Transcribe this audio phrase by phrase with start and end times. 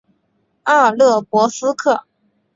[0.63, 2.05] 阿尔勒博斯克。